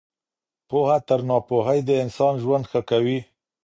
[0.69, 3.19] پوهه تر ناپوهۍ د انسان ژوند ښه کوي.